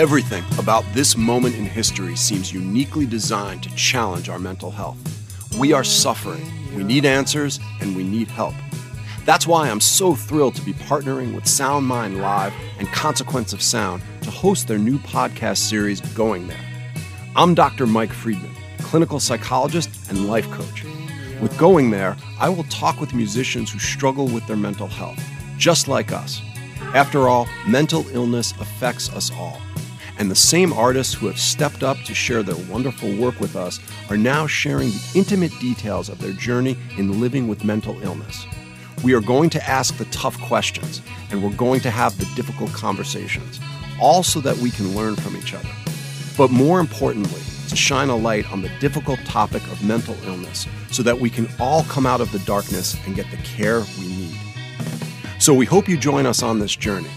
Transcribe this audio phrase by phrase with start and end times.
[0.00, 4.96] Everything about this moment in history seems uniquely designed to challenge our mental health.
[5.58, 6.42] We are suffering,
[6.74, 8.54] we need answers, and we need help.
[9.26, 13.60] That's why I'm so thrilled to be partnering with Sound Mind Live and Consequence of
[13.60, 16.64] Sound to host their new podcast series, Going There.
[17.36, 17.86] I'm Dr.
[17.86, 20.82] Mike Friedman, clinical psychologist and life coach.
[21.42, 25.22] With Going There, I will talk with musicians who struggle with their mental health,
[25.58, 26.40] just like us.
[26.94, 29.60] After all, mental illness affects us all.
[30.20, 33.80] And the same artists who have stepped up to share their wonderful work with us
[34.10, 38.44] are now sharing the intimate details of their journey in living with mental illness.
[39.02, 41.00] We are going to ask the tough questions
[41.30, 43.60] and we're going to have the difficult conversations,
[43.98, 45.70] all so that we can learn from each other.
[46.36, 51.02] But more importantly, to shine a light on the difficult topic of mental illness so
[51.02, 54.36] that we can all come out of the darkness and get the care we need.
[55.38, 57.10] So we hope you join us on this journey.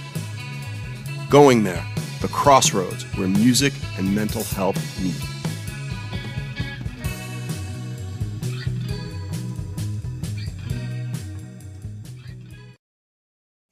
[1.30, 1.86] Going there
[2.24, 5.14] the crossroads where music and mental health meet.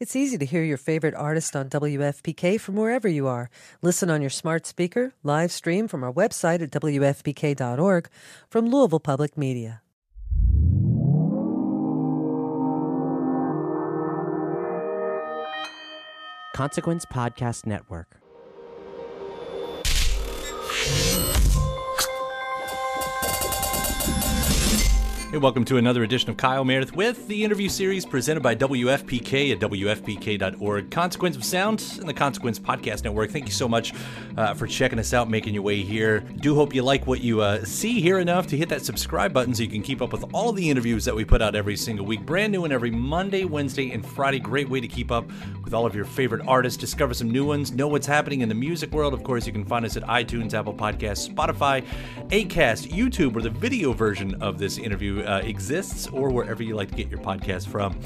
[0.02, 3.50] It's easy to hear your favorite artist on WFPK from wherever you are.
[3.82, 8.10] Listen on your smart speaker, live stream from our website at WFPK.org
[8.50, 9.82] from Louisville Public Media.
[16.54, 18.21] Consequence Podcast Network.
[25.32, 29.54] Hey, welcome to another edition of Kyle Meredith with the interview series presented by WFPK
[29.54, 30.92] at WFPK.org.
[30.92, 33.32] Consequence of Sound and the Consequence Podcast Network.
[33.32, 33.94] Thank you so much
[34.36, 36.20] uh, for checking us out, making your way here.
[36.20, 39.56] Do hope you like what you uh, see here enough to hit that subscribe button
[39.56, 42.06] so you can keep up with all the interviews that we put out every single
[42.06, 42.26] week.
[42.26, 44.38] Brand new and every Monday, Wednesday, and Friday.
[44.40, 45.32] Great way to keep up
[45.64, 48.56] with all of your favorite artists, discover some new ones, know what's happening in the
[48.56, 49.14] music world.
[49.14, 51.86] Of course, you can find us at iTunes, Apple Podcasts, Spotify,
[52.32, 56.90] Acast, YouTube, where the video version of this interview uh, exists or wherever you like
[56.90, 58.00] to get your podcast from.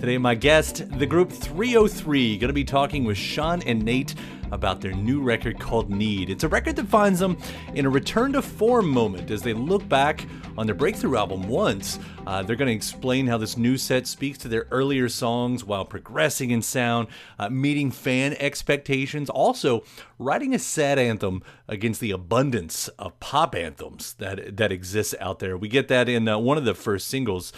[0.00, 4.14] Today, my guest, the group 303, going to be talking with Sean and Nate
[4.52, 6.30] about their new record called Need.
[6.30, 7.36] It's a record that finds them
[7.74, 10.24] in a return to form moment as they look back
[10.56, 11.98] on their breakthrough album Want.
[12.26, 15.84] Uh, they're going to explain how this new set speaks to their earlier songs while
[15.84, 17.08] progressing in sound,
[17.38, 19.82] uh, meeting fan expectations, also
[20.18, 25.56] writing a sad anthem against the abundance of pop anthems that that exists out there.
[25.56, 27.52] We get that in uh, one of the first singles.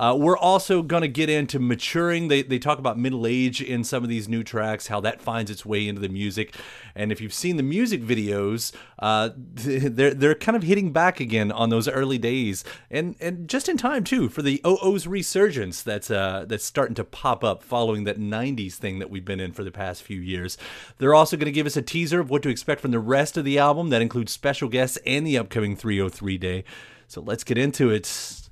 [0.00, 2.28] Uh, we're also going to get into maturing.
[2.28, 5.50] They, they talk about middle age in some of these new tracks, how that finds
[5.50, 6.54] its way into the music.
[6.94, 11.52] And if you've seen the music videos, uh, they're they're kind of hitting back again
[11.52, 16.10] on those early days, and and just in time too for the OO's resurgence that's
[16.10, 19.64] uh, that's starting to pop up following that '90s thing that we've been in for
[19.64, 20.56] the past few years.
[20.96, 23.36] They're also going to give us a teaser of what to expect from the rest
[23.36, 26.64] of the album that includes special guests and the upcoming 303 day.
[27.10, 28.04] So let's get into it.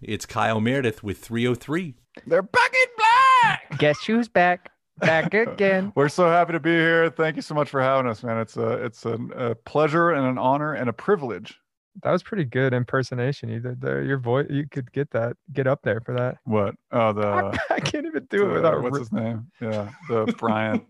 [0.02, 1.94] It's Kyle Meredith with 303.
[2.26, 3.78] They're back in black.
[3.78, 4.72] Guess who's back?
[4.98, 5.92] Back again.
[5.94, 7.08] We're so happy to be here.
[7.08, 8.38] Thank you so much for having us, man.
[8.38, 11.56] It's a it's a, a pleasure and an honor and a privilege
[12.02, 13.48] that was pretty good impersonation.
[13.48, 14.02] You did there.
[14.02, 16.38] Your voice, you could get that, get up there for that.
[16.44, 16.74] What?
[16.90, 18.82] Oh, the I can't even do it without.
[18.82, 19.46] what's ri- his name?
[19.60, 20.84] Yeah, the Brian.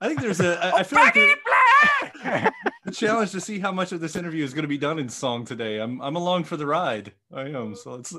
[0.00, 0.58] I think there's a.
[0.64, 1.34] I, I feel like there-
[2.84, 5.08] the challenge to see how much of this interview is going to be done in
[5.08, 5.78] song today.
[5.78, 7.12] I'm I'm along for the ride.
[7.32, 7.74] I am.
[7.74, 8.14] So it's.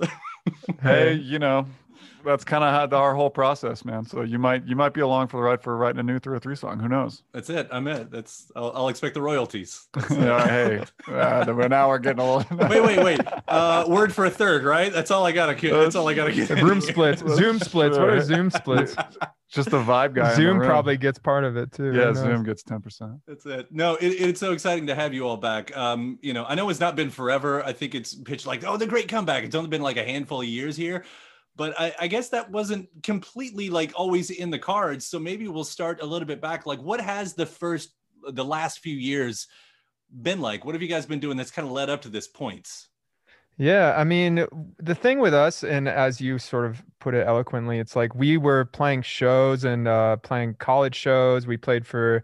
[0.81, 1.67] hey, you know,
[2.23, 4.05] that's kind of how our whole process, man.
[4.05, 6.55] So you might you might be along for the ride for writing a new 303
[6.55, 6.79] song.
[6.79, 7.23] Who knows?
[7.33, 7.67] That's it.
[7.71, 8.11] I'm it.
[8.11, 8.51] That's.
[8.55, 9.87] I'll, I'll expect the royalties.
[10.11, 12.57] yeah, hey, uh, we're- now we're getting a little.
[12.69, 13.19] wait, wait, wait.
[13.47, 14.91] Uh, word for a third, right?
[14.91, 15.55] That's all I gotta.
[15.55, 15.73] get.
[15.73, 16.49] That's all I gotta get.
[16.49, 17.97] Room splits, Zoom splits.
[17.97, 18.95] What are Zoom splits?
[19.51, 20.33] Just the vibe guy.
[20.33, 21.93] Zoom probably gets part of it too.
[21.93, 22.13] Yeah.
[22.13, 23.19] Zoom gets 10%.
[23.27, 23.67] That's it.
[23.69, 25.75] No, it, it's so exciting to have you all back.
[25.75, 27.61] Um, you know, I know it's not been forever.
[27.65, 29.43] I think it's pitched like, oh, the great comeback.
[29.43, 31.03] It's only been like a handful of years here,
[31.61, 35.05] but I, I guess that wasn't completely like always in the cards.
[35.05, 36.65] So maybe we'll start a little bit back.
[36.65, 37.93] Like, what has the first,
[38.27, 39.45] the last few years
[40.23, 40.65] been like?
[40.65, 42.67] What have you guys been doing that's kind of led up to this point?
[43.59, 44.43] Yeah, I mean,
[44.79, 48.37] the thing with us, and as you sort of put it eloquently, it's like we
[48.37, 51.45] were playing shows and uh, playing college shows.
[51.45, 52.23] We played for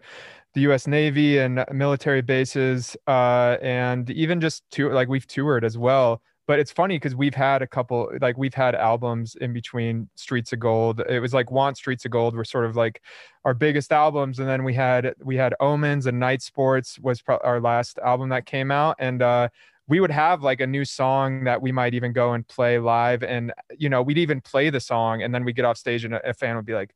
[0.54, 0.88] the U.S.
[0.88, 6.22] Navy and military bases, uh, and even just tour, like we've toured as well.
[6.48, 10.52] But it's funny because we've had a couple, like we've had albums in between Streets
[10.54, 11.02] of Gold.
[11.06, 13.02] It was like Want Streets of Gold were sort of like
[13.44, 17.38] our biggest albums, and then we had we had Omens and Night Sports was pro-
[17.44, 19.48] our last album that came out, and uh,
[19.88, 23.22] we would have like a new song that we might even go and play live
[23.22, 26.14] and you know we'd even play the song and then we get off stage and
[26.14, 26.94] a, a fan would be like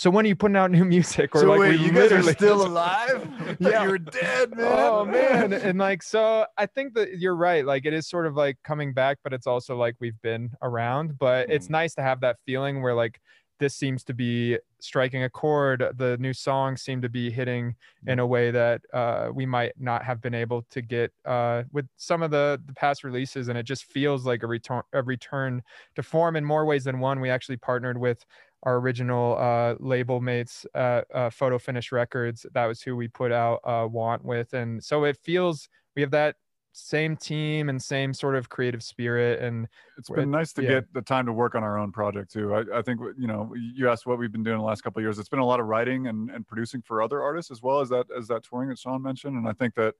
[0.00, 1.34] so when are you putting out new music?
[1.34, 3.28] Or So like wait, you guys are still alive?
[3.60, 3.82] Yeah.
[3.82, 4.66] you were dead, man.
[4.66, 5.52] oh man.
[5.52, 7.66] And like so i think that you're right.
[7.66, 11.18] Like it is sort of like coming back but it's also like we've been around.
[11.18, 11.72] But it's mm-hmm.
[11.72, 13.20] nice to have that feeling where like
[13.60, 15.84] this seems to be striking a chord.
[15.96, 17.76] The new songs seem to be hitting
[18.06, 21.86] in a way that uh, we might not have been able to get uh, with
[21.96, 23.48] some of the, the past releases.
[23.48, 25.62] And it just feels like a return a return
[25.94, 27.20] to form in more ways than one.
[27.20, 28.24] We actually partnered with
[28.64, 32.46] our original uh, label mates at uh, photo finish records.
[32.52, 34.52] That was who we put out uh, want with.
[34.54, 36.36] And so it feels we have that
[36.72, 39.66] same team and same sort of creative spirit and
[39.98, 40.68] it's been nice to yeah.
[40.68, 42.54] get the time to work on our own project too.
[42.54, 45.04] I, I think you know you asked what we've been doing the last couple of
[45.04, 45.18] years.
[45.18, 47.88] It's been a lot of writing and, and producing for other artists as well as
[47.88, 49.36] that as that touring that Sean mentioned.
[49.36, 49.94] And I think that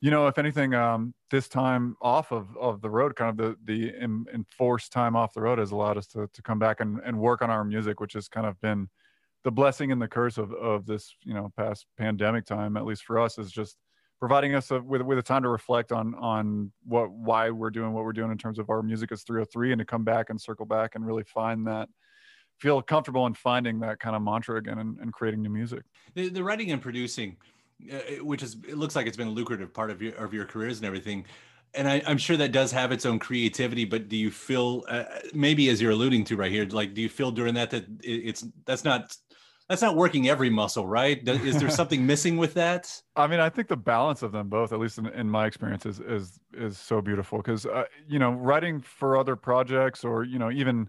[0.00, 3.56] you know if anything, um, this time off of, of the road, kind of the
[3.64, 3.94] the
[4.32, 7.42] enforced time off the road has allowed us to to come back and, and work
[7.42, 8.88] on our music, which has kind of been
[9.44, 12.76] the blessing and the curse of of this you know past pandemic time.
[12.76, 13.76] At least for us, is just
[14.18, 17.92] providing us a, with with a time to reflect on on what why we're doing
[17.92, 20.40] what we're doing in terms of our music is 303 and to come back and
[20.40, 21.88] circle back and really find that
[22.58, 25.84] feel comfortable in finding that kind of mantra again and, and creating new music
[26.14, 27.36] The, the writing and producing,
[27.92, 30.44] uh, which is it looks like it's been a lucrative part of your of your
[30.44, 31.24] careers and everything.
[31.74, 35.04] And I, I'm sure that does have its own creativity, but do you feel uh,
[35.34, 38.10] maybe as you're alluding to right here, like do you feel during that that it,
[38.10, 39.14] it's that's not
[39.68, 41.26] that's not working every muscle, right?
[41.28, 43.02] Is there something missing with that?
[43.16, 45.84] I mean, I think the balance of them both, at least in, in my experience,
[45.84, 50.38] is is is so beautiful because uh, you know, writing for other projects or you
[50.38, 50.88] know, even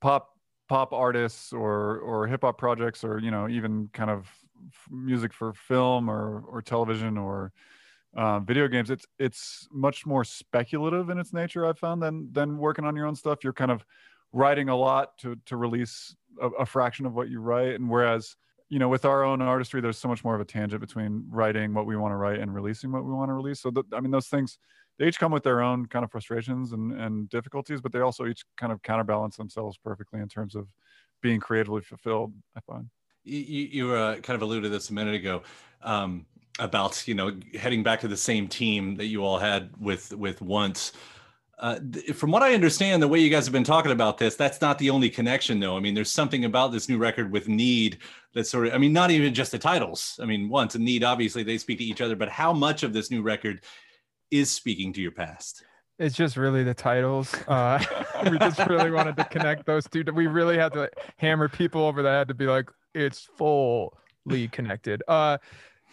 [0.00, 0.30] pop
[0.68, 4.30] pop artists or or hip hop projects or you know, even kind of
[4.90, 7.52] music for film or or television or
[8.16, 8.90] um, video games.
[8.90, 11.66] It's it's much more speculative in its nature.
[11.66, 13.44] I've found than than working on your own stuff.
[13.44, 13.84] You're kind of
[14.32, 18.36] writing a lot to to release a, a fraction of what you write, and whereas
[18.70, 21.74] you know, with our own artistry, there's so much more of a tangent between writing
[21.74, 23.60] what we want to write and releasing what we want to release.
[23.60, 24.58] So, I mean, those things,
[24.98, 28.26] they each come with their own kind of frustrations and, and difficulties, but they also
[28.26, 30.66] each kind of counterbalance themselves perfectly in terms of
[31.22, 32.88] being creatively fulfilled, I find.
[33.24, 35.42] You, you you, uh, kind of alluded to this a minute ago
[35.82, 36.26] um,
[36.58, 40.42] about you know heading back to the same team that you all had with with
[40.42, 40.92] Want.
[41.58, 41.78] Uh,
[42.14, 44.78] from what I understand, the way you guys have been talking about this, that's not
[44.78, 45.76] the only connection, though.
[45.76, 47.98] I mean, there's something about this new record with Need
[48.34, 50.18] that sort of, I mean, not even just the titles.
[50.20, 52.92] I mean, Want and Need, obviously, they speak to each other, but how much of
[52.92, 53.62] this new record
[54.30, 55.64] is speaking to your past?
[55.98, 57.82] it's just really the titles uh
[58.30, 62.02] we just really wanted to connect those two we really had to hammer people over
[62.02, 65.38] the head to be like it's fully connected uh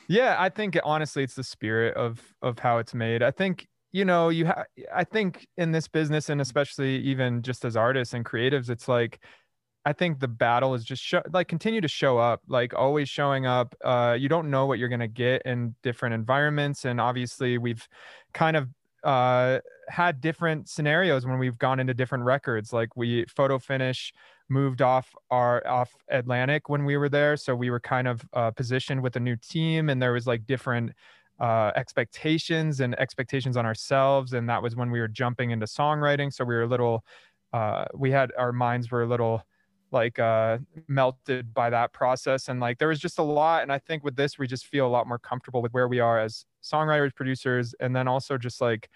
[0.08, 4.06] yeah i think honestly it's the spirit of of how it's made i think you
[4.06, 8.26] know you have i think in this business and especially even just as artists and
[8.26, 9.20] creatives it's like
[9.84, 13.46] I think the battle is just show, like continue to show up, like always showing
[13.46, 13.76] up.
[13.84, 17.88] Uh, you don't know what you're gonna get in different environments, and obviously we've
[18.34, 18.70] kind of
[19.04, 22.72] uh, had different scenarios when we've gone into different records.
[22.72, 24.14] Like we photo finish
[24.50, 28.52] moved off our off Atlantic when we were there, so we were kind of uh,
[28.52, 30.92] positioned with a new team, and there was like different
[31.42, 34.34] uh, expectations and expectations on ourselves.
[34.34, 36.32] And that was when we were jumping into songwriting.
[36.32, 37.04] So we were a little,
[37.52, 39.44] uh, we had our minds were a little
[39.92, 42.48] like uh, melted by that process.
[42.48, 43.64] And like there was just a lot.
[43.64, 46.00] And I think with this, we just feel a lot more comfortable with where we
[46.00, 48.90] are as songwriters, producers, and then also just like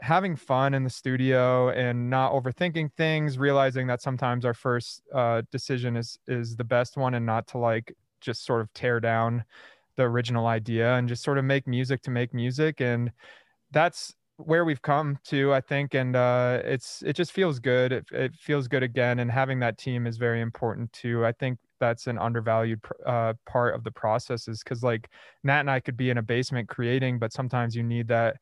[0.00, 5.40] having fun in the studio and not overthinking things realizing that sometimes our first uh,
[5.50, 9.42] decision is is the best one and not to like just sort of tear down
[9.96, 12.80] the original idea and just sort of make music to make music.
[12.80, 13.12] And
[13.70, 15.94] that's where we've come to i think.
[15.94, 17.92] And uh, it's it just feels good.
[17.92, 19.18] It, it feels good again.
[19.20, 21.24] And having that team is very important too.
[21.24, 25.10] I think that's an undervalued uh, part of the process is because like
[25.44, 28.36] nat and i could be in a basement creating but sometimes you need that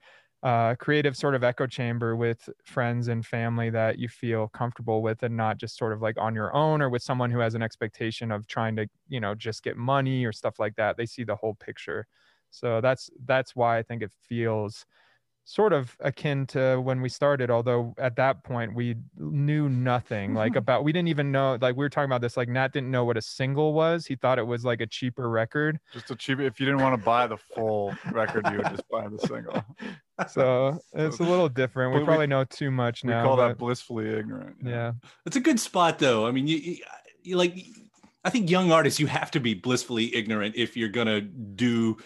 [0.45, 5.23] uh, creative sort of echo chamber with friends and family that you feel comfortable with
[5.23, 7.63] and not just sort of like on your own or with someone who has an
[7.63, 10.99] expectation of trying to you know just get money or stuff like that.
[10.99, 12.07] They see the whole picture.
[12.51, 14.87] So that's that's why i think it feels
[15.45, 20.57] sort of akin to when we started although at that point we knew nothing like
[20.57, 23.05] about we didn't even know like we were talking about this like nat didn't know
[23.05, 24.07] what a single was.
[24.07, 25.79] He thought it was like a cheaper record.
[25.93, 28.89] Just a cheap if you didn't want to buy the full record you would just
[28.89, 29.63] buy the single
[30.29, 33.23] so it's a little different we We- probably know too much now.
[33.23, 34.93] we call but- that blissfully ignorant yeah
[35.27, 36.27] It's a good spot, though.
[36.27, 36.77] I mean, you, you,
[37.23, 37.57] you like,
[38.25, 41.97] I think young artists, you have to be blissfully ignorant if you're gonna do,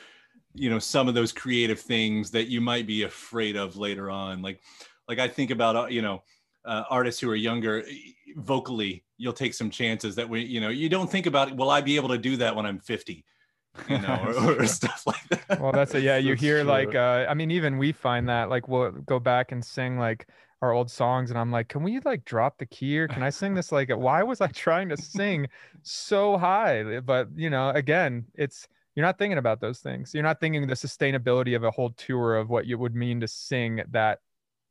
[0.55, 4.43] you know, some of those creative things that you might be afraid of later on.
[4.43, 4.61] Like,
[5.09, 6.23] like I think about, uh, you know,
[6.65, 7.85] uh, artists who are younger,
[8.37, 11.81] vocally, you'll take some chances that we, you know, you don't think about, will I
[11.81, 13.25] be able to do that when I'm 50?
[13.89, 15.61] You know, or, or stuff like that.
[15.61, 18.49] well that's it yeah you That's hear like uh i mean even we find that
[18.51, 20.29] like we'll go back and sing like
[20.61, 23.31] our old songs and i'm like can we like drop the key or can i
[23.31, 23.71] sing this?
[23.73, 25.49] Like why was i trying to sing
[25.83, 27.01] so high?
[27.01, 28.67] But you know again it's
[28.99, 30.13] you're not thinking about those things.
[30.13, 33.29] You're not thinking the sustainability of a whole tour of what it would mean to
[33.29, 34.19] sing that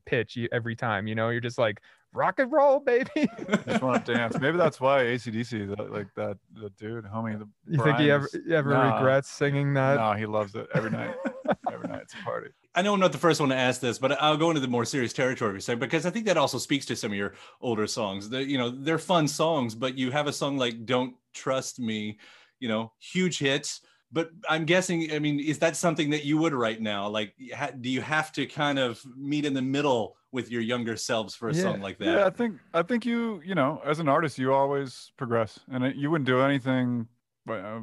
[0.06, 1.30] pitch every time you know?
[1.30, 1.82] You're just like
[2.14, 3.10] rock and roll baby
[3.68, 7.38] just want to dance maybe that's why acdc the, uh, like that the dude homie
[7.38, 8.96] the you think he ever is- ever Nah.
[8.98, 11.14] regrets singing that no he loves it every night
[11.72, 13.98] every night it's a party I know I'm not the first one to ask this,
[13.98, 16.38] but I'll go into the more serious territory for a second because I think that
[16.38, 18.30] also speaks to some of your older songs.
[18.30, 22.20] The, you know, they're fun songs, but you have a song like "Don't Trust Me,"
[22.60, 23.82] you know, huge hits.
[24.12, 27.10] But I'm guessing, I mean, is that something that you would write now?
[27.10, 30.96] Like, ha- do you have to kind of meet in the middle with your younger
[30.96, 31.62] selves for a Yeah.
[31.64, 32.06] song like that?
[32.06, 35.84] Yeah, I think I think you you know as an artist you always progress, and
[35.84, 37.08] it, you wouldn't do anything
[37.50, 37.82] uh,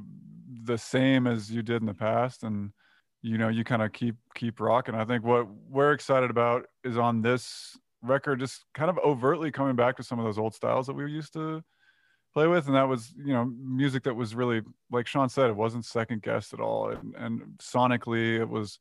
[0.64, 2.72] the same as you did in the past, and
[3.20, 4.94] you know you kind of keep keep rocking.
[4.94, 9.76] I think what we're excited about is on this record, just kind of overtly coming
[9.76, 11.62] back to some of those old styles that we were used to
[12.34, 15.56] play with, and that was you know music that was really like Sean said, it
[15.56, 18.78] wasn't second guessed at all, and, and sonically it was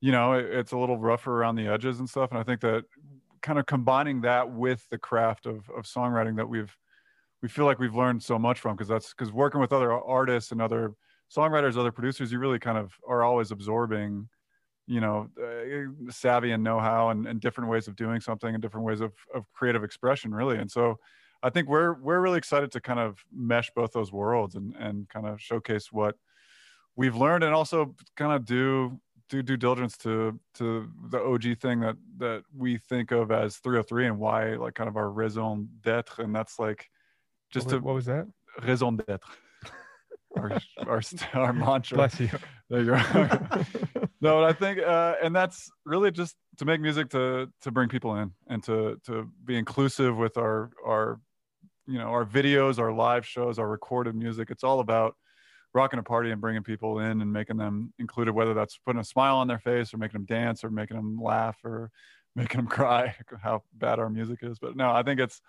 [0.00, 2.30] you know it, it's a little rougher around the edges and stuff.
[2.30, 2.84] And i think that
[3.40, 6.76] kind of combining that with the craft of, of songwriting that we've
[7.42, 10.52] we feel like we've learned so much from because that's because working with other artists
[10.52, 10.94] and other
[11.34, 14.28] songwriters other producers you really kind of are always absorbing
[14.86, 18.86] you know uh, savvy and know-how and, and different ways of doing something and different
[18.86, 20.58] ways of, of creative expression really.
[20.58, 20.98] And so
[21.42, 25.08] i think we're we're really excited to kind of mesh both those worlds and and
[25.08, 26.16] kind of showcase what
[26.96, 28.98] we've learned and also kind of do
[29.32, 34.06] do due diligence to to the OG thing that that we think of as 303
[34.06, 36.18] and why like kind of our raison d'être.
[36.18, 36.90] And that's like
[37.50, 38.26] just what, to what was that?
[38.62, 39.24] Raison d'être.
[40.34, 41.02] Our, our
[41.34, 41.98] our mantra.
[41.98, 42.30] Bless you.
[42.70, 42.96] There you go.
[44.22, 47.88] No but i think uh and that's really just to make music to to bring
[47.88, 51.18] people in and to to be inclusive with our our
[51.92, 55.14] you know our videos our live shows our recorded music it's all about
[55.74, 59.04] rocking a party and bringing people in and making them included whether that's putting a
[59.04, 61.90] smile on their face or making them dance or making them laugh or
[62.36, 65.42] making them cry how bad our music is but no i think it's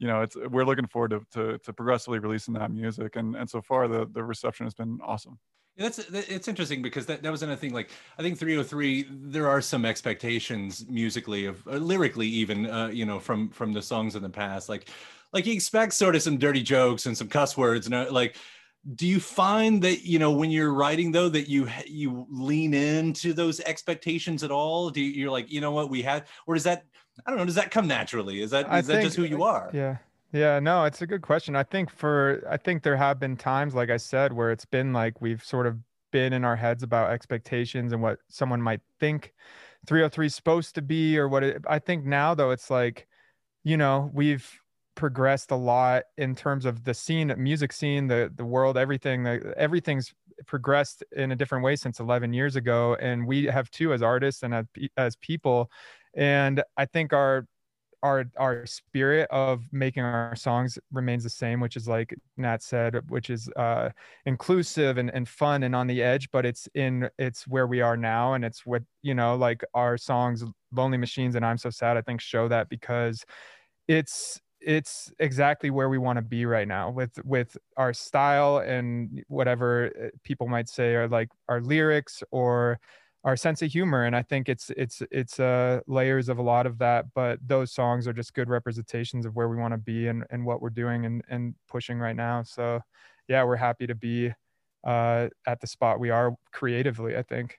[0.00, 3.48] you know it's we're looking forward to, to, to progressively releasing that music and and
[3.48, 5.38] so far the the reception has been awesome
[5.76, 7.72] Yeah, That's it's interesting because that, that was another thing.
[7.72, 13.04] Like I think 303, there are some expectations musically of uh, lyrically even, uh, you
[13.04, 14.68] know, from from the songs in the past.
[14.68, 14.88] Like
[15.34, 18.36] like you expect sort of some dirty jokes and some cuss words and uh, like.
[18.96, 23.32] Do you find that you know when you're writing though that you you lean into
[23.32, 24.90] those expectations at all?
[24.90, 26.84] Do you, you're like you know what we had, or does that
[27.26, 27.46] I don't know?
[27.46, 28.42] Does that come naturally?
[28.42, 29.70] Is that I is that just who you are?
[29.72, 29.96] Yeah.
[30.32, 31.54] Yeah, no, it's a good question.
[31.54, 34.92] I think for I think there have been times like I said where it's been
[34.92, 35.78] like we've sort of
[36.10, 39.32] been in our heads about expectations and what someone might think
[39.86, 43.06] 303 is supposed to be or what it, I think now though it's like
[43.62, 44.60] you know, we've
[44.94, 49.26] progressed a lot in terms of the scene, music scene, the the world, everything.
[49.56, 50.14] Everything's
[50.46, 54.42] progressed in a different way since 11 years ago and we have too as artists
[54.42, 54.64] and as,
[54.96, 55.70] as people
[56.14, 57.46] and i think our
[58.02, 63.00] our our spirit of making our songs remains the same which is like nat said
[63.08, 63.88] which is uh
[64.26, 67.96] inclusive and, and fun and on the edge but it's in it's where we are
[67.96, 71.96] now and it's what you know like our songs lonely machines and i'm so sad
[71.96, 73.24] i think show that because
[73.88, 79.22] it's it's exactly where we want to be right now with with our style and
[79.28, 82.80] whatever uh, people might say are like our lyrics or
[83.24, 86.66] our sense of humor and i think it's it's it's uh layers of a lot
[86.66, 90.08] of that but those songs are just good representations of where we want to be
[90.08, 92.80] and and what we're doing and and pushing right now so
[93.28, 94.32] yeah we're happy to be
[94.86, 97.58] uh at the spot we are creatively i think.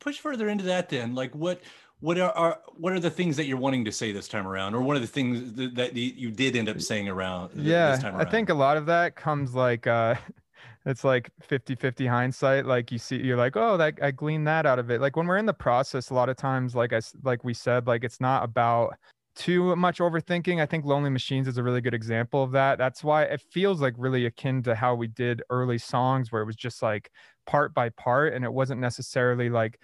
[0.00, 1.60] Push further into that then like what
[2.00, 4.74] what are, are, what are the things that you're wanting to say this time around?
[4.74, 8.20] Or one of the things that, that you did end up saying around yeah around?
[8.20, 10.14] i think a lot of that comes like uh
[10.86, 14.64] it's like 50 50 hindsight like you see you're like oh that i gleaned that
[14.66, 15.00] out of it.
[15.00, 17.86] Like when we're in the process a lot of times like i like we said
[17.86, 18.94] like it's not about
[19.36, 20.60] too much overthinking.
[20.60, 22.78] I think lonely machines is a really good example of that.
[22.78, 26.46] That's why it feels like really akin to how we did early songs where it
[26.46, 27.10] was just like
[27.46, 29.80] part by part and it wasn't necessarily like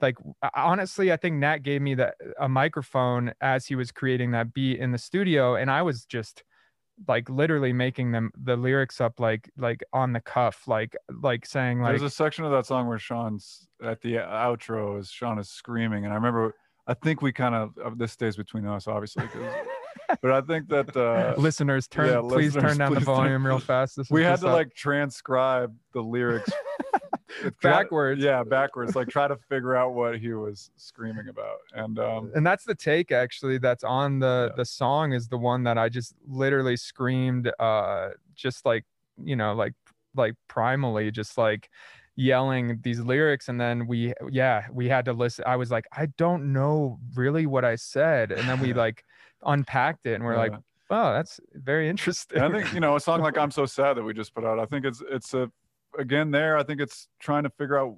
[0.00, 0.16] like
[0.54, 2.10] honestly i think nat gave me the uh,
[2.40, 6.42] a microphone as he was creating that beat in the studio and i was just
[7.08, 11.80] like literally making them the lyrics up like like on the cuff like like saying
[11.80, 15.38] like there's a section of that song where sean's at the uh, outro is sean
[15.38, 16.54] is screaming and i remember
[16.86, 19.24] i think we kind of uh, this stays between us obviously
[20.22, 23.44] but i think that uh listeners turn yeah, please listeners, turn down the volume turn.
[23.44, 24.54] real fast this we had to up.
[24.54, 26.50] like transcribe the lyrics
[27.62, 28.22] backwards.
[28.22, 28.96] yeah, backwards.
[28.96, 31.58] Like try to figure out what he was screaming about.
[31.74, 34.56] And um and that's the take actually that's on the yeah.
[34.56, 38.84] the song is the one that I just literally screamed uh just like,
[39.22, 39.74] you know, like
[40.14, 41.68] like primally just like
[42.16, 46.06] yelling these lyrics and then we yeah we had to listen i was like i
[46.16, 49.04] don't know really what i said and then we like
[49.44, 50.38] unpacked it and we're yeah.
[50.38, 50.52] like
[50.88, 53.98] oh that's very interesting and i think you know a song like i'm so sad
[53.98, 55.50] that we just put out i think it's it's a
[55.98, 57.96] again there i think it's trying to figure out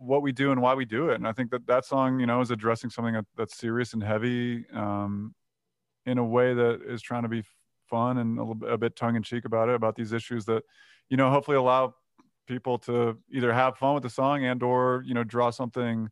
[0.00, 1.16] what we do and why we do it.
[1.16, 4.02] And i think that that song you know is addressing something that, that's serious and
[4.02, 5.34] heavy um,
[6.06, 7.42] in a way that is trying to be
[7.88, 10.64] fun and a, little, a bit tongue-in-cheek about it about these issues that
[11.10, 11.94] you know hopefully allow
[12.46, 16.08] people to either have fun with the song and or you know draw something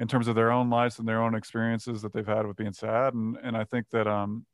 [0.00, 2.72] in terms of their own lives and their own experiences that they've had with being
[2.72, 3.14] sad.
[3.14, 4.44] And and i think that um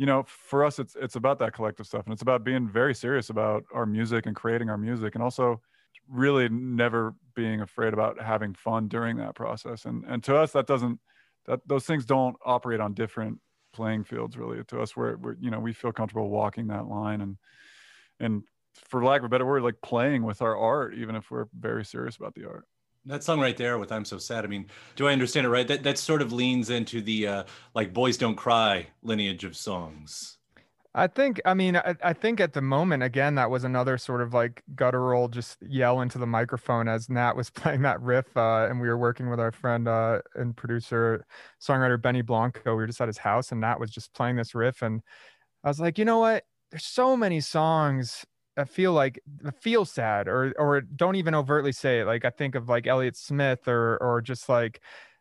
[0.00, 2.94] you know, for us, it's it's about that collective stuff, and it's about being very
[2.94, 5.60] serious about our music and creating our music, and also
[6.08, 9.84] really never being afraid about having fun during that process.
[9.84, 10.98] And and to us, that doesn't
[11.44, 13.40] that those things don't operate on different
[13.74, 14.64] playing fields really.
[14.64, 17.36] To us, we're, we're you know we feel comfortable walking that line, and
[18.20, 18.44] and
[18.88, 21.84] for lack of a better word, like playing with our art, even if we're very
[21.84, 22.64] serious about the art
[23.06, 25.66] that song right there with i'm so sad i mean do i understand it right?
[25.68, 30.36] That that sort of leans into the uh like boys don't cry lineage of songs.
[30.92, 34.20] I think i mean I, I think at the moment again that was another sort
[34.20, 38.66] of like guttural just yell into the microphone as nat was playing that riff uh
[38.68, 41.24] and we were working with our friend uh and producer
[41.62, 44.52] songwriter benny blanco we were just at his house and nat was just playing this
[44.52, 45.00] riff and
[45.62, 46.44] i was like you know what?
[46.70, 48.24] There's so many songs
[48.56, 49.20] I feel like
[49.60, 52.04] feel sad or or don't even overtly say it.
[52.06, 54.80] Like I think of like Elliott Smith or or just like,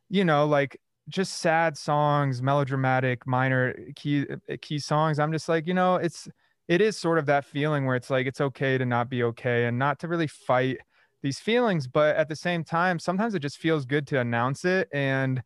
[0.09, 5.19] you know, like just sad songs, melodramatic, minor key uh, key songs.
[5.19, 6.27] I'm just like, you know, it's
[6.67, 9.65] it is sort of that feeling where it's like it's okay to not be okay
[9.65, 10.77] and not to really fight
[11.21, 14.87] these feelings, but at the same time, sometimes it just feels good to announce it
[14.93, 15.41] and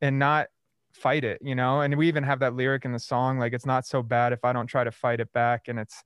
[0.00, 0.48] and not
[0.92, 1.80] fight it, you know.
[1.82, 4.44] And we even have that lyric in the song, like it's not so bad if
[4.44, 6.02] I don't try to fight it back, and it's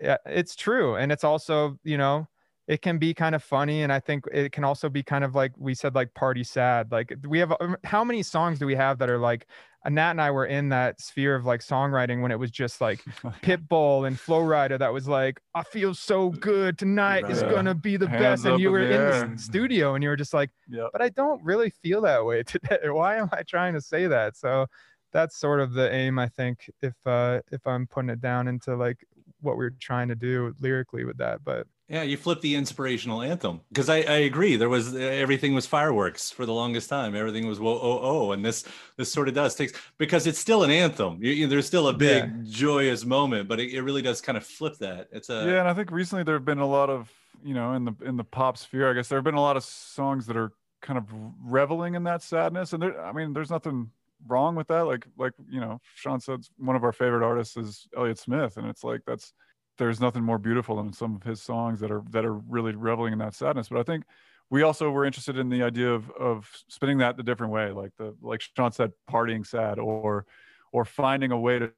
[0.00, 0.96] it's true.
[0.96, 2.28] And it's also, you know,
[2.70, 3.82] it can be kind of funny.
[3.82, 6.92] And I think it can also be kind of like we said, like party sad.
[6.92, 9.48] Like we have, um, how many songs do we have that are like,
[9.84, 12.80] uh, Nat and I were in that sphere of like songwriting when it was just
[12.80, 13.02] like
[13.42, 17.32] Pitbull and Flo Rida that was like, I feel so good tonight right.
[17.32, 18.44] is gonna be the Hands best.
[18.44, 20.90] And you were in the, in the studio and you were just like, yep.
[20.92, 22.78] but I don't really feel that way today.
[22.84, 24.36] Why am I trying to say that?
[24.36, 24.66] So
[25.12, 28.76] that's sort of the aim, I think, if uh if I'm putting it down into
[28.76, 29.04] like
[29.40, 31.44] what we are trying to do lyrically with that.
[31.44, 34.54] But yeah, you flipped the inspirational anthem because I, I agree.
[34.54, 37.16] There was everything was fireworks for the longest time.
[37.16, 38.64] Everything was whoa oh oh, and this
[38.96, 41.18] this sort of does takes because it's still an anthem.
[41.20, 42.30] You, you, there's still a big yeah.
[42.44, 45.08] joyous moment, but it, it really does kind of flip that.
[45.10, 47.10] It's a yeah, and I think recently there have been a lot of
[47.42, 48.88] you know in the in the pop sphere.
[48.88, 51.04] I guess there have been a lot of songs that are kind of
[51.42, 53.04] reveling in that sadness, and there.
[53.04, 53.90] I mean, there's nothing
[54.26, 54.82] wrong with that.
[54.82, 58.66] Like like you know, Sean said one of our favorite artists is Elliott Smith, and
[58.66, 59.32] it's like that's
[59.78, 63.12] there's nothing more beautiful than some of his songs that are that are really reveling
[63.12, 63.68] in that sadness.
[63.68, 64.04] But I think
[64.50, 67.92] we also were interested in the idea of of spinning that the different way, like
[67.96, 70.26] the like Sean said, partying sad, or
[70.72, 71.72] or finding a way to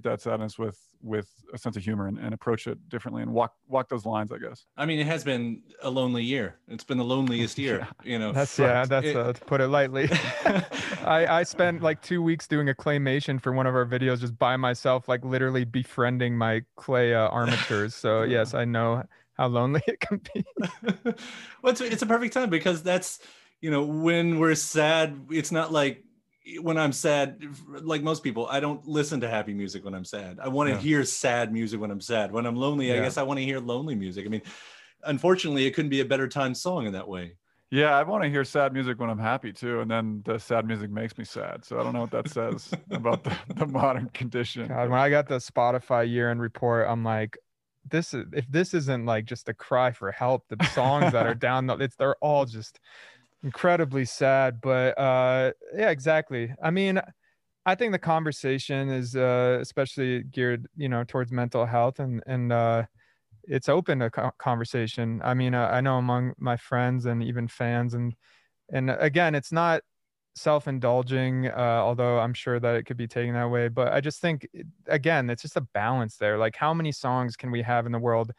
[0.00, 3.54] that sadness with with a sense of humor and, and approach it differently and walk
[3.66, 4.64] walk those lines, I guess.
[4.76, 6.56] I mean, it has been a lonely year.
[6.68, 8.32] It's been the loneliest year, you know.
[8.32, 10.08] That's yeah, that's It- uh, to put it lightly.
[11.04, 14.38] I I spent like two weeks doing a claymation for one of our videos just
[14.38, 17.94] by myself, like literally befriending my clay uh, armatures.
[17.94, 19.02] So yes, I know
[19.34, 20.44] how lonely it can be.
[21.62, 23.20] well, it's, it's a perfect time because that's
[23.60, 26.04] you know when we're sad it's not like
[26.60, 27.40] when i'm sad
[27.82, 30.74] like most people i don't listen to happy music when i'm sad i want to
[30.74, 30.80] Yeah.
[30.80, 33.60] hear sad music when i'm sad when i'm lonely i guess i want to hear
[33.60, 34.42] lonely music i mean
[35.04, 37.36] unfortunately it couldn't be a better time song in that way
[37.70, 40.66] Yeah, I want to hear sad music when I'm happy too, and then the sad
[40.66, 41.64] music makes me sad.
[41.64, 44.68] So I don't know what that says about the, the modern condition.
[44.68, 47.38] God, when I got the Spotify year-end report, I'm like,
[47.88, 51.34] this is if this isn't like just a cry for help, the songs that are
[51.48, 52.78] down, it's they're all just
[53.42, 54.60] incredibly sad.
[54.60, 56.54] But uh, yeah, exactly.
[56.62, 57.00] I mean,
[57.66, 62.52] I think the conversation is uh, especially geared, you know, towards mental health, and and
[62.52, 62.84] uh,
[63.44, 65.20] it's open to co- conversation.
[65.24, 68.14] I mean, uh, I know among my friends and even fans, and
[68.72, 69.82] and again, it's not
[70.34, 74.20] self-indulging uh, although i'm sure that it could be taken that way but i just
[74.20, 74.48] think
[74.86, 77.98] again it's just a balance there like how many songs can we have in the
[77.98, 78.32] world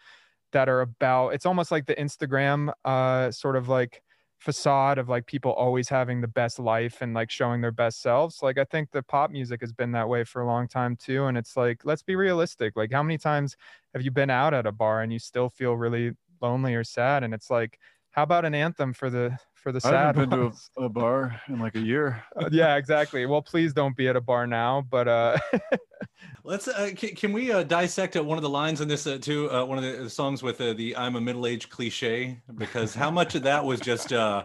[0.53, 4.01] that are about it's almost like the instagram uh, sort of like
[4.43, 8.43] facade of like people always having the best life and like showing their best selves
[8.43, 11.27] like i think the pop music has been that way for a long time too
[11.27, 13.55] and it's like let's be realistic like how many times
[13.93, 17.23] have you been out at a bar and you still feel really lonely or sad
[17.23, 17.79] and it's like
[18.11, 20.89] how about an anthem for the for the I sad haven't been to a, a
[20.89, 22.21] bar in like a year.
[22.35, 23.25] Uh, yeah, exactly.
[23.25, 25.37] Well, please don't be at a bar now, but uh
[26.43, 29.17] let's uh, can, can we uh, dissect uh, one of the lines in this uh,
[29.19, 33.09] too uh, one of the songs with uh, the i'm a middle-aged cliche because how
[33.11, 34.43] much of that was just uh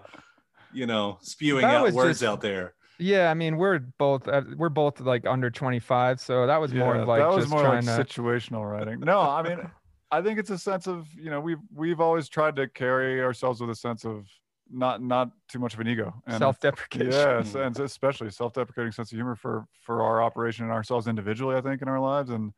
[0.73, 4.43] you know spewing That out words just- out there yeah, I mean, we're both uh,
[4.57, 7.51] we're both like under 25, so that was more Yeah, of like that was just
[7.51, 8.99] more trying like to situational writing.
[8.99, 9.61] No, I mean,
[10.11, 13.61] I think it's a sense of you know we've we've always tried to carry ourselves
[13.61, 14.27] with a sense of
[14.71, 17.11] not not too much of an ego and self-deprecation.
[17.13, 21.57] yes, and especially self-deprecating sense of humor for for our operation and ourselves individually.
[21.57, 22.53] I think in our lives, and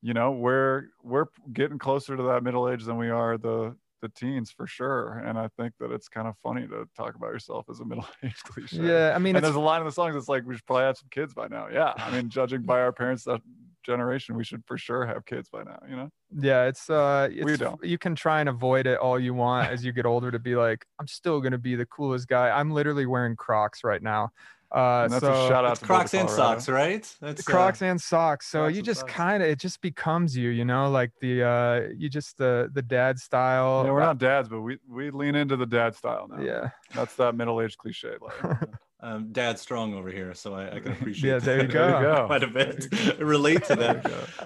[0.00, 4.08] you know we're we're getting closer to that middle age than we are the the
[4.08, 5.22] teens for sure.
[5.24, 8.42] And I think that it's kind of funny to talk about yourself as a middle-aged
[8.42, 8.82] cliche.
[8.82, 10.84] Yeah, I mean, and there's a line in the songs that's like we should probably
[10.84, 11.68] have some kids by now.
[11.72, 13.40] Yeah, I mean, judging by our parents that
[13.82, 15.78] generation, we should for sure have kids by now.
[15.88, 16.10] You know?
[16.40, 17.82] yeah, it's uh We don't.
[17.84, 20.54] you can try and avoid it all you want as you get older to be
[20.56, 22.50] like I'm still going to be the coolest guy.
[22.50, 24.30] I'm literally wearing Crocs right now.
[24.74, 26.54] Uh And that's so a shout out It's to Boulder, crocs and Colorado.
[26.54, 28.46] socks right that's uh, Crocs and socks.
[28.48, 31.80] So Crocs you just kind of it just becomes you, you know, like the uh
[31.94, 33.82] you just the the dad style.
[33.84, 36.40] Yeah, we're uh, not dads, but we we lean into the dad style now.
[36.42, 36.70] Yeah.
[36.94, 38.14] that's that middle-aged cliche.
[38.20, 38.58] Like,
[39.02, 41.30] um, dad strong over here, so I, I can appreciate.
[41.30, 41.90] Yeah, there you that go.
[42.00, 42.26] There you go.
[42.26, 43.18] Quite a bit.
[43.20, 44.02] Relate to that.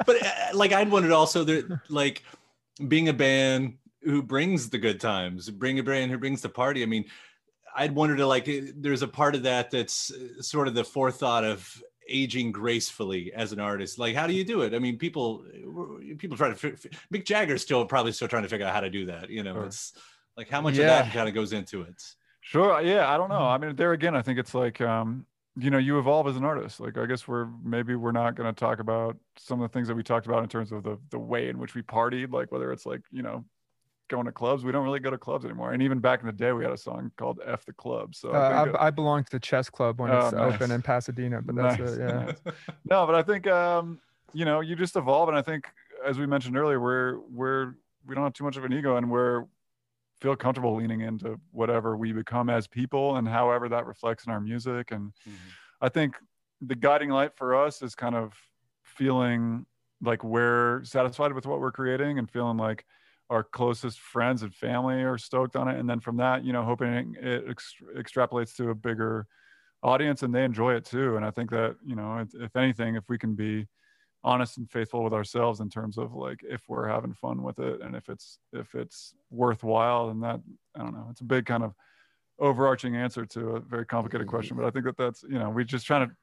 [0.07, 2.23] But uh, like, I'd wondered also that, like,
[2.89, 6.83] being a band who brings the good times, bring a band who brings the party.
[6.83, 7.05] I mean,
[7.77, 10.85] I'd wanted to like, uh, there's a part of that that's uh, sort of the
[10.85, 13.99] forethought of aging gracefully as an artist.
[13.99, 14.75] Like, how do you do it?
[14.75, 15.45] I mean, people,
[16.19, 16.55] people try to.
[16.55, 19.29] fi- fi- Mick Jagger's still probably still trying to figure out how to do that.
[19.29, 19.65] You know, Sure.
[19.65, 19.93] it's
[20.37, 20.83] like how much Yeah.
[20.85, 22.03] of that kind of goes into it.
[22.47, 22.81] Sure.
[22.81, 23.13] Yeah.
[23.13, 23.39] I don't Mm-hmm.
[23.41, 23.49] know.
[23.49, 26.45] I mean, there again, I think it's like, um, you know, you evolve as an
[26.45, 26.79] artist.
[26.79, 29.89] Like, I guess we're maybe we're not going to talk about some of the things
[29.89, 32.33] that we talked about in terms of the the way in which we partied.
[32.33, 33.45] Like, whether it's like, you know,
[34.09, 34.63] going to clubs.
[34.65, 35.73] We don't really go to clubs anymore.
[35.73, 38.31] And even back in the day, we had a song called "F the Club." So
[38.31, 41.43] I Uh, I, I belong to the chess club when Oh, it's open in Pasadena,
[41.43, 41.99] but that's Nice, it.
[41.99, 42.27] Yeah.
[42.27, 42.55] nice.
[42.89, 43.99] no, but I think um,
[44.33, 45.67] you know, you just evolve, and I think,
[46.07, 47.75] as we mentioned earlier, we're we're
[48.07, 49.47] we don't have too much of an ego, and we're
[50.21, 54.41] feel comfortable leaning into whatever we become as people, and however that reflects in our
[54.41, 54.91] music.
[54.91, 55.49] And mm-hmm.
[55.81, 56.17] I think
[56.61, 58.33] the guiding light for us is kind of
[58.85, 59.67] feeling
[60.03, 62.85] like we're satisfied with what we're creating, and feeling like
[63.29, 66.63] our closest friends and family are stoked on it, and then from that, you know,
[66.63, 69.27] hoping it ex- extrapolates to a bigger
[69.83, 71.17] audience and they enjoy it too.
[71.17, 73.67] And I think that, you know, if, if anything, if we can be
[74.27, 77.81] honest and faithful with ourselves in terms of like if we're having fun with it
[77.81, 80.41] and if it's if it's worthwhile and that
[80.75, 81.73] I don't know, it's a big kind of
[82.39, 84.57] overarching answer to a very complicated question.
[84.57, 86.15] But I think that that's, you know, we're just trying to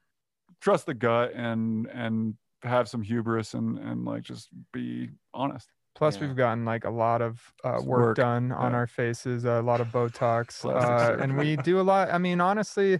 [0.60, 5.70] trust the gut and and have some hubris and and like just be honest.
[5.96, 6.28] Plus, Yeah.
[6.28, 8.78] we've gotten like a lot of uh, work, work, done on yeah.
[8.78, 12.12] our faces, a lot of Botox, uh, and we do a lot.
[12.12, 13.00] I mean, honestly,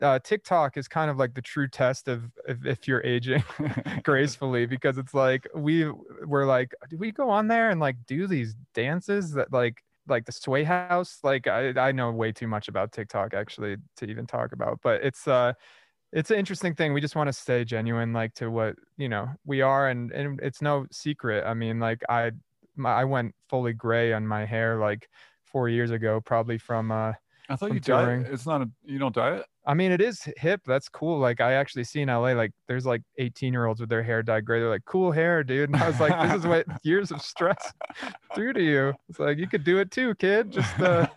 [0.00, 3.42] uh, TikTok is kind of like the true test of if, if you're aging
[4.02, 5.90] gracefully because it's like we
[6.24, 10.26] were like, do we go on there and like do these dances that like like
[10.26, 11.18] the sway house?
[11.22, 15.02] Like I I know way too much about TikTok actually to even talk about, but
[15.02, 15.54] it's uh
[16.12, 16.92] it's an interesting thing.
[16.92, 20.40] We just want to stay genuine, like to what you know we are, and and
[20.42, 21.44] it's no secret.
[21.46, 22.32] I mean, like I
[22.76, 25.08] my, I went fully gray on my hair like
[25.44, 27.14] four years ago, probably from uh
[27.48, 28.24] I thought you touring.
[28.26, 29.46] It's not a you don't diet.
[29.66, 30.60] I mean, it is hip.
[30.64, 31.18] That's cool.
[31.18, 34.22] Like I actually see in LA, like there's like 18 year olds with their hair
[34.22, 34.60] dyed gray.
[34.60, 35.70] They're like, cool hair, dude.
[35.70, 37.72] And I was like, this is what years of stress
[38.34, 38.94] do to you.
[39.08, 40.52] It's like you could do it too, kid.
[40.52, 41.08] Just uh,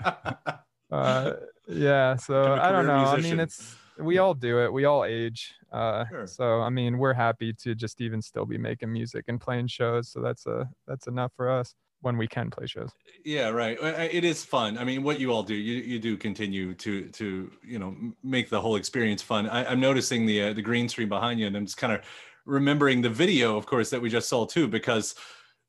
[0.91, 1.33] uh
[1.67, 2.15] yeah.
[2.15, 2.95] So I don't know.
[2.95, 4.73] I mean, it's we all do it.
[4.73, 5.53] We all age.
[5.71, 6.25] Uh, Sure.
[6.25, 10.09] so I mean, we're happy to just even still be making music and playing shows.
[10.09, 12.91] So that's a that's enough for us when we can play shows.
[13.25, 13.77] Yeah, right.
[13.79, 14.77] Uh, uh, It is fun.
[14.77, 18.49] I mean, what you all do, you you do continue to to you know make
[18.49, 19.49] the whole experience fun.
[19.49, 22.01] I, I'm noticing the uh, the green screen behind you, and I'm just kind of
[22.45, 25.15] remembering the video, of course, that we just saw too, because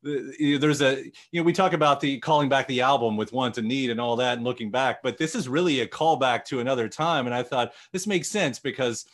[0.03, 3.59] know, there's a you know we talk about the calling back the album with want
[3.59, 6.61] and need and all that and looking back, but this is really a callback to
[6.61, 9.05] another time, and I thought this makes sense because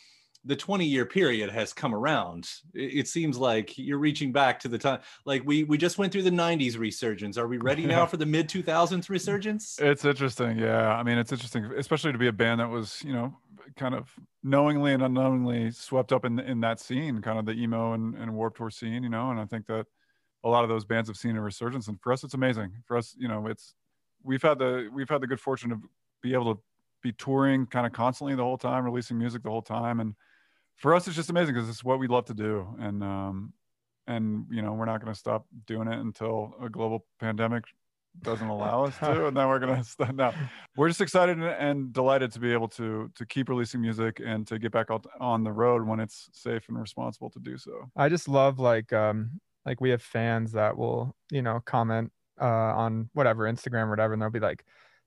[0.47, 4.67] the 20 year period has come around it, it seems like you're reaching back to
[4.67, 8.05] the time like we we just went through the 90s resurgence are we ready now
[8.11, 10.57] for the mid 2000s resurgence It's interesting.
[10.57, 10.89] Yeah.
[10.95, 13.35] I mean, it's interesting, especially to be a band that was, you know,
[13.75, 14.11] kind of
[14.43, 18.33] knowingly and unknowingly swept up in in that scene, kind of the emo and, and
[18.33, 19.31] Warped Tour scene, you know.
[19.31, 19.85] And I think that
[20.43, 21.87] a lot of those bands have seen a resurgence.
[21.87, 22.71] And for us, it's amazing.
[22.85, 23.73] For us, you know, it's
[24.23, 25.79] we've had the we've had the good fortune to
[26.21, 26.61] be able to
[27.01, 29.99] be touring kind of constantly the whole time, releasing music the whole time.
[29.99, 30.15] And
[30.77, 32.67] for us, it's just amazing because it's what we love to do.
[32.79, 33.53] And um
[34.07, 37.65] and you know, we're not gonna stop doing it until a global pandemic
[38.23, 40.33] doesn't allow us to, and then we're gonna st- no.
[40.75, 44.47] We're just excited and, and delighted to be able to to keep releasing music and
[44.47, 47.89] to get back out on the road when it's safe and responsible to do so.
[47.95, 52.45] I just love like um like we have fans that will you know comment uh
[52.45, 54.63] on whatever Instagram or whatever and they'll be like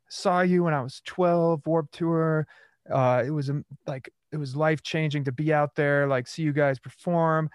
[0.08, 2.46] saw you when I was 12 Warped Tour
[2.92, 6.42] uh it was um, like it was life changing to be out there like see
[6.42, 7.50] you guys perform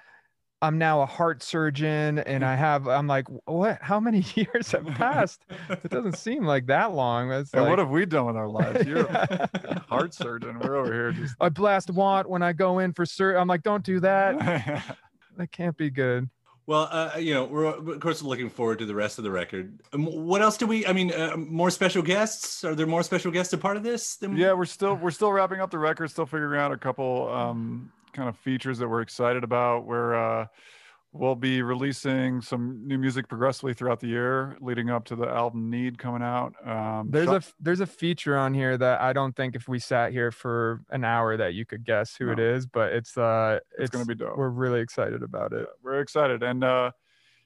[0.62, 4.86] I'm now a heart surgeon and I have I'm like what how many years have
[4.88, 8.88] passed it doesn't seem like that long like, what have we done with our lives?
[8.88, 10.60] You're a heart surgeon.
[10.60, 11.36] We're over here just.
[11.40, 14.86] I blast want when I go in for sur I'm like don't do that
[15.38, 16.30] that can't be good
[16.68, 19.80] well uh, you know we're of course looking forward to the rest of the record
[19.94, 23.32] um, what else do we i mean uh, more special guests are there more special
[23.32, 26.10] guests a part of this than yeah we're still we're still wrapping up the record
[26.10, 30.46] still figuring out a couple um kind of features that we're excited about we're uh
[31.18, 35.70] we'll be releasing some new music progressively throughout the year leading up to the album
[35.70, 39.14] need coming out um There's Shop- a f- there's a feature on here that I
[39.14, 42.38] don't think if we sat here for an hour that you could guess who it
[42.38, 42.44] No.
[42.44, 44.38] is, but it's uh It's gonna be dope.
[44.38, 45.60] We're really excited about it.
[45.70, 46.92] yeah, we're excited and uh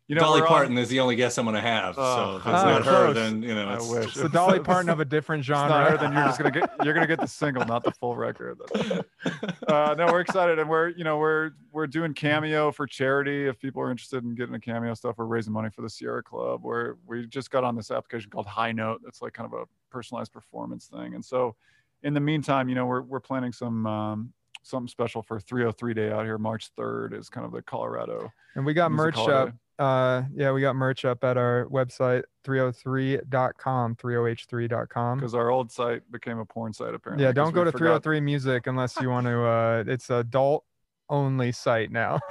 [0.08, 2.36] you know dolly we're on- parton is the only guest i'm gonna have so Oh,
[2.38, 3.16] if it's ah, not her close.
[3.16, 4.14] then you know I it's, wish.
[4.16, 5.98] So Dolly Parton of a different genre.
[6.00, 8.58] then you're just gonna get you're gonna get the single, not the full record.
[9.68, 13.46] uh, no, we're excited, and we're you know we're we're doing cameo for charity.
[13.48, 16.24] If people are interested in getting a cameo stuff, we're raising money for the Sierra
[16.24, 16.62] Club.
[16.64, 19.02] Where we just got on this application called High Note.
[19.04, 21.14] That's like kind of a personalized performance thing.
[21.14, 21.56] And so,
[22.02, 24.34] in the meantime, you know we're we're planning some um,
[24.64, 26.38] something special for 303 Day out here.
[26.38, 28.32] March 3rd is kind of the Colorado.
[28.56, 29.54] and we got merch up.
[29.80, 35.18] Uh yeah, we got merch up at our website 303.com, 30h3.com.
[35.20, 37.26] Because our old site became a porn site apparently.
[37.26, 40.66] Yeah, don't go to forgot- 303 music unless you want to uh it's adult
[41.10, 42.20] only site now.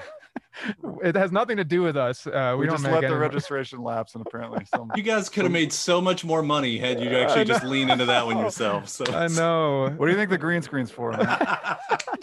[1.04, 2.26] it has nothing to do with us.
[2.26, 5.28] Uh we, We, don't just let the any- registration lapse, and apparently some you guys
[5.28, 8.38] could have made so much more money had you actually just lean into that one
[8.44, 9.88] yourself so I know.
[9.96, 11.12] What do you think the green screen's for?
[11.12, 11.46] Man?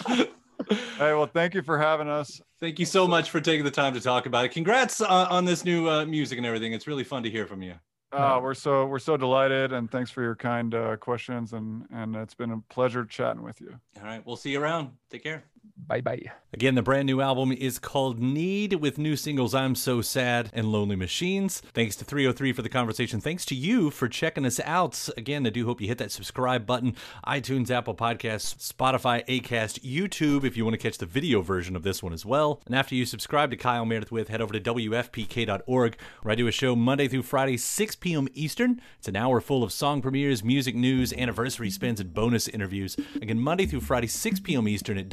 [0.69, 2.41] hey, well, thank you for having us.
[2.59, 4.49] Thank you so much for taking the time to talk about it.
[4.49, 6.73] Congrats on, on this new uh, music and everything.
[6.73, 7.75] It's really fun to hear from you.
[8.11, 12.15] Uh, we're so we're so delighted, and thanks for your kind uh, questions, and and
[12.15, 13.77] it's been a pleasure chatting with you.
[13.97, 14.91] All right, we'll see you around.
[15.09, 15.43] Take care.
[15.77, 16.31] Bye bye.
[16.53, 20.71] Again, the brand new album is called Need with new singles I'm So Sad and
[20.71, 21.61] Lonely Machines.
[21.73, 23.19] Thanks to 303 for the conversation.
[23.19, 25.09] Thanks to you for checking us out.
[25.17, 26.95] Again, I do hope you hit that subscribe button.
[27.27, 31.83] iTunes, Apple Podcasts, Spotify, Acast, YouTube if you want to catch the video version of
[31.83, 32.61] this one as well.
[32.65, 36.47] And after you subscribe to Kyle Meredith with, head over to WFPK.org where I do
[36.47, 38.29] a show Monday through Friday, 6 p.m.
[38.33, 38.79] Eastern.
[38.97, 42.95] It's an hour full of song premieres, music news, anniversary spins, and bonus interviews.
[43.21, 44.69] Again, Monday through Friday, 6 p.m.
[44.69, 45.09] Eastern at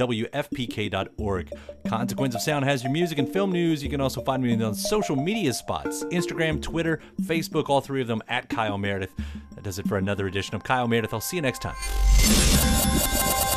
[0.53, 1.53] WFPK.org.
[1.87, 3.83] Consequence of Sound has your music and film news.
[3.83, 8.09] You can also find me on social media spots Instagram, Twitter, Facebook, all three of
[8.09, 9.13] them at Kyle Meredith.
[9.55, 11.13] That does it for another edition of Kyle Meredith.
[11.13, 13.52] I'll see you next time.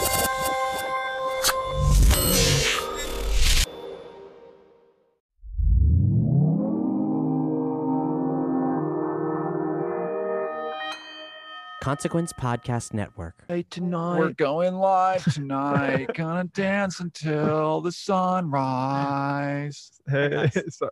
[11.90, 13.44] Consequence Podcast Network.
[13.48, 14.18] Hey, tonight.
[14.18, 16.10] We're going live tonight.
[16.16, 19.92] Gonna dance until the sunrise.
[20.10, 20.90] Hey, so-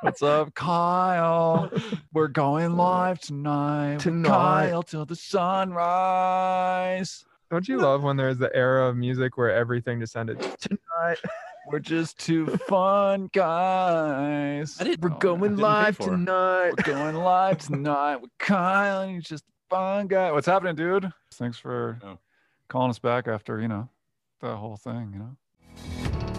[0.00, 1.70] What's up, Kyle?
[2.14, 4.00] We're going live tonight.
[4.00, 4.70] Tonight.
[4.70, 7.26] Kyle till the sunrise.
[7.50, 11.18] don't you love when there's the era of music where everything just ended tonight?
[11.70, 14.78] We're just two fun guys.
[14.80, 16.72] I didn't- We're Oh, I going didn't live tonight.
[16.78, 20.32] We're going live tonight with Kyle, and he's just a fun guy.
[20.32, 21.12] What's happening, dude?
[21.34, 22.18] Thanks for Oh.
[22.68, 23.88] calling us back after you know
[24.40, 25.10] that whole thing.
[25.12, 25.36] You know.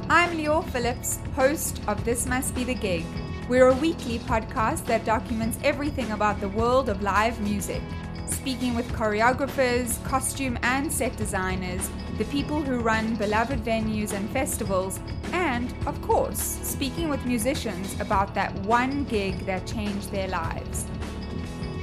[0.10, 3.06] I'm Lior Phillips, host of This Must Be the Gig.
[3.48, 7.82] We're a weekly podcast that documents everything about the world of live music,
[8.28, 15.00] speaking with choreographers, costume and set designers, the people who run beloved venues and festivals,
[15.34, 20.86] and, of course, speaking with musicians about that one gig that changed their lives.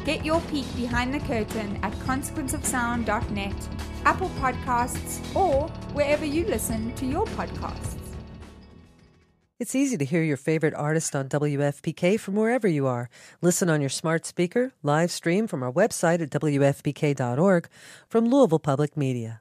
[0.06, 3.68] Get your peek behind the curtain at consequenceofsound.net,
[4.04, 7.96] Apple Podcasts, or wherever you listen to your podcasts.
[9.58, 13.10] It's easy to hear your favorite artist on WFPK from wherever you are.
[13.42, 17.68] Listen on your smart speaker, live stream from our website at WFPK.org
[18.06, 19.40] from Louisville Public Media.